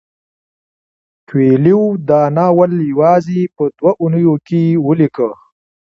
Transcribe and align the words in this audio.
کویلیو 1.27 1.83
دا 2.09 2.21
ناول 2.37 2.71
یوازې 2.91 3.39
په 3.55 3.63
دوه 3.77 3.91
اونیو 4.01 4.35
کې 4.47 4.61
ولیکه. 4.87 5.29